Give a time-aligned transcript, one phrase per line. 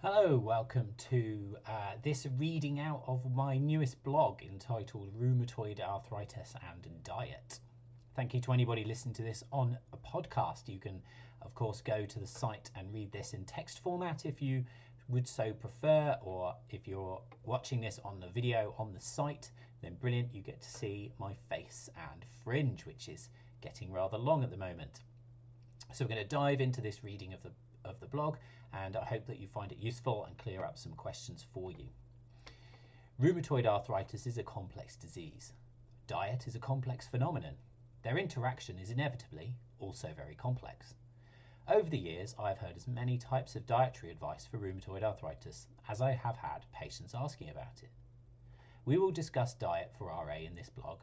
[0.00, 6.86] Hello, welcome to uh, this reading out of my newest blog entitled Rheumatoid Arthritis and
[7.02, 7.58] Diet.
[8.14, 10.68] Thank you to anybody listening to this on a podcast.
[10.68, 11.02] You can,
[11.42, 14.64] of course, go to the site and read this in text format if you
[15.08, 19.50] would so prefer, or if you're watching this on the video on the site,
[19.82, 23.30] then brilliant, you get to see my face and fringe, which is
[23.62, 25.00] getting rather long at the moment.
[25.92, 27.50] So we're going to dive into this reading of the
[27.84, 28.36] of the blog,
[28.84, 31.88] and I hope that you find it useful and clear up some questions for you.
[33.20, 35.52] Rheumatoid arthritis is a complex disease.
[36.06, 37.56] Diet is a complex phenomenon.
[38.02, 40.94] Their interaction is inevitably also very complex.
[41.66, 45.66] Over the years, I have heard as many types of dietary advice for rheumatoid arthritis
[45.88, 47.90] as I have had patients asking about it.
[48.84, 51.00] We will discuss diet for RA in this blog,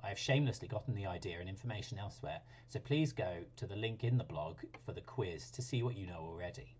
[0.00, 4.04] I have shamelessly gotten the idea and information elsewhere, so please go to the link
[4.04, 6.76] in the blog for the quiz to see what you know already.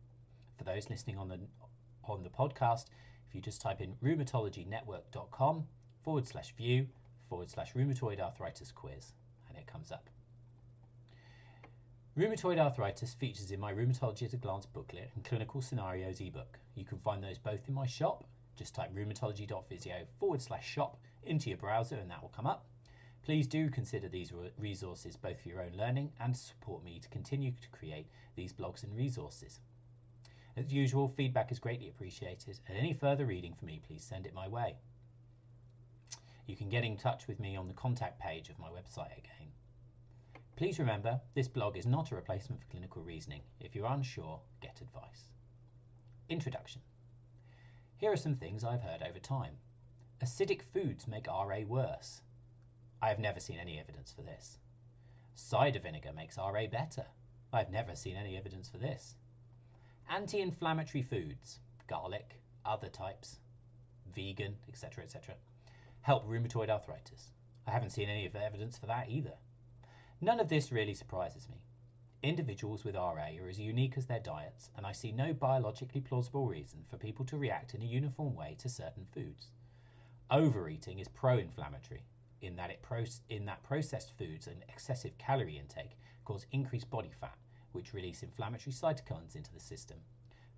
[0.59, 1.39] For those listening on the
[2.05, 2.87] on the podcast,
[3.29, 5.67] if you just type in rheumatologynetwork.com
[6.03, 6.87] forward slash view
[7.29, 9.13] forward slash rheumatoid arthritis quiz,
[9.49, 10.11] and it comes up.
[12.17, 16.59] Rheumatoid arthritis features in my Rheumatology at a Glance booklet and Clinical Scenarios ebook.
[16.75, 18.25] You can find those both in my shop.
[18.57, 22.67] Just type rheumatology.physio forward slash shop into your browser and that will come up.
[23.23, 27.53] Please do consider these resources both for your own learning and support me to continue
[27.53, 29.61] to create these blogs and resources.
[30.59, 34.35] As usual, feedback is greatly appreciated, and any further reading for me, please send it
[34.35, 34.75] my way.
[36.49, 39.53] You can get in touch with me on the contact page of my website again.
[40.57, 43.43] Please remember, this blog is not a replacement for clinical reasoning.
[43.61, 45.31] If you're unsure, get advice.
[46.29, 46.83] Introduction.
[47.99, 49.59] Here are some things I've heard over time.
[50.21, 52.21] Acidic foods make RA worse.
[53.01, 54.59] I have never seen any evidence for this.
[55.37, 57.07] Cider vinegar makes RA better.
[57.53, 59.15] I have never seen any evidence for this.
[60.11, 63.41] Anti inflammatory foods, garlic, other types,
[64.15, 65.35] vegan, etc., etc.,
[66.01, 67.33] help rheumatoid arthritis.
[67.67, 69.35] I haven't seen any evidence for that either.
[70.23, 71.59] None of this really surprises me.
[72.23, 76.47] Individuals with RA are as unique as their diets, and I see no biologically plausible
[76.47, 79.51] reason for people to react in a uniform way to certain foods.
[80.31, 82.03] Overeating is pro inflammatory,
[82.41, 82.83] in that it
[83.29, 87.37] in that processed foods and excessive calorie intake cause increased body fat,
[87.73, 89.99] which release inflammatory cytokines into the system.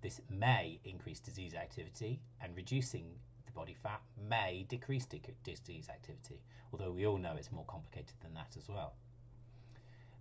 [0.01, 6.41] This may increase disease activity, and reducing the body fat may decrease disease activity,
[6.71, 8.93] although we all know it's more complicated than that as well.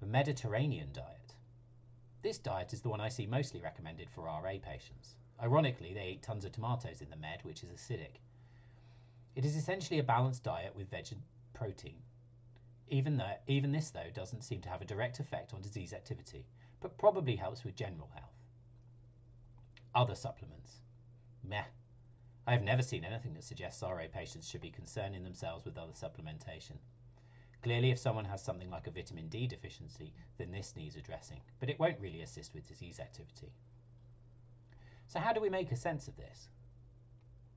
[0.00, 1.34] The Mediterranean diet.
[2.22, 5.16] This diet is the one I see mostly recommended for RA patients.
[5.42, 8.20] Ironically, they eat tons of tomatoes in the Med, which is acidic.
[9.34, 11.16] It is essentially a balanced diet with veg-
[11.54, 12.02] protein.
[12.88, 16.44] Even, though, even this, though, doesn't seem to have a direct effect on disease activity,
[16.80, 18.44] but probably helps with general health.
[19.94, 20.80] Other supplements.
[21.42, 21.64] Meh.
[22.46, 25.92] I have never seen anything that suggests RA patients should be concerning themselves with other
[25.92, 26.78] supplementation.
[27.62, 31.68] Clearly, if someone has something like a vitamin D deficiency, then this needs addressing, but
[31.68, 33.52] it won't really assist with disease activity.
[35.06, 36.48] So, how do we make a sense of this?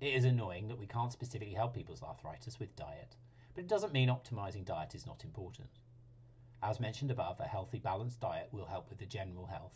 [0.01, 3.16] It is annoying that we can't specifically help people's arthritis with diet,
[3.56, 5.69] but it doesn't mean optimizing diet is not important.
[6.66, 9.74] As mentioned above, a healthy balanced diet will help with the general health.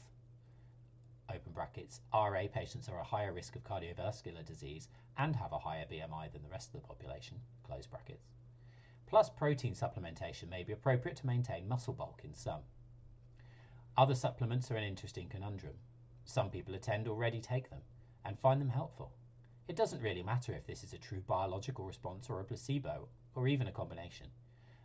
[1.30, 4.88] Open brackets, RA patients are a higher risk of cardiovascular disease
[5.18, 8.32] and have a higher BMI than the rest of the population, close brackets.
[9.06, 12.62] Plus protein supplementation may be appropriate to maintain muscle bulk in some.
[13.98, 15.76] Other supplements are an interesting conundrum.
[16.24, 17.82] Some people attend already take them
[18.24, 19.12] and find them helpful.
[19.68, 23.50] It doesn't really matter if this is a true biological response or a placebo or
[23.50, 24.28] even a combination.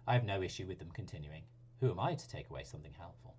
[0.04, 1.44] I have no issue with them continuing.
[1.82, 3.34] Who am I to take away something helpful?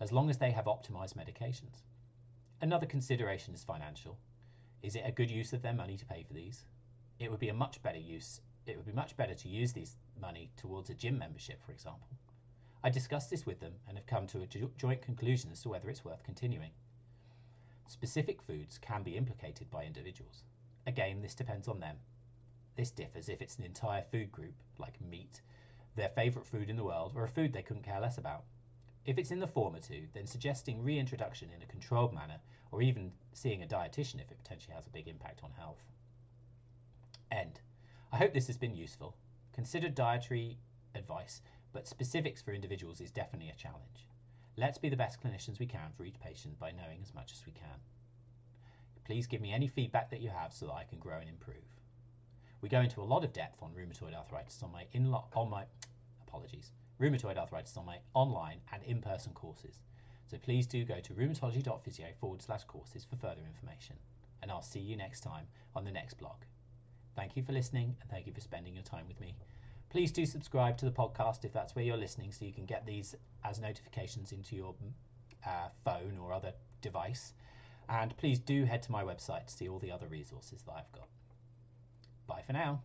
[0.00, 1.82] As long as they have optimized medications.
[2.62, 4.16] Another consideration is financial.
[4.82, 6.64] Is it a good use of their money to pay for these?
[7.18, 8.40] It would be a much better use.
[8.64, 12.08] It would be much better to use this money towards a gym membership, for example.
[12.82, 14.46] I discussed this with them and have come to a
[14.78, 16.70] joint conclusion as to whether it's worth continuing.
[17.88, 20.44] Specific foods can be implicated by individuals.
[20.86, 21.98] Again, this depends on them
[22.76, 25.40] this differs if it's an entire food group, like meat,
[25.96, 28.44] their favourite food in the world, or a food they couldn't care less about.
[29.04, 32.40] If it's in the former two, then suggesting reintroduction in a controlled manner,
[32.70, 35.82] or even seeing a dietitian if it potentially has a big impact on health.
[37.30, 37.60] End.
[38.12, 39.16] I hope this has been useful.
[39.52, 40.58] Consider dietary
[40.94, 41.40] advice,
[41.72, 44.06] but specifics for individuals is definitely a challenge.
[44.56, 47.44] Let's be the best clinicians we can for each patient by knowing as much as
[47.46, 47.80] we can.
[49.04, 51.75] Please give me any feedback that you have so that I can grow and improve.
[52.66, 55.66] We go into a lot of depth on rheumatoid arthritis on my in on my
[56.26, 59.82] apologies rheumatoid arthritis on my online and in-person courses.
[60.26, 63.94] So please do go to rheumatology.physio forward slash courses for further information.
[64.42, 65.46] and I'll see you next time
[65.76, 66.38] on the next blog.
[67.14, 69.36] Thank you for listening and thank you for spending your time with me.
[69.88, 72.84] Please do subscribe to the podcast if that's where you're listening so you can get
[72.84, 73.14] these
[73.44, 74.74] as notifications into your
[75.46, 76.52] uh, phone or other
[76.82, 77.32] device.
[77.88, 80.90] And please do head to my website to see all the other resources that I've
[80.90, 81.06] got.
[82.26, 82.82] Bye for now.